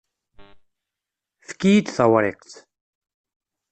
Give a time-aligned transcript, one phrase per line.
[1.41, 2.51] Efk-iyi-d tawriqt.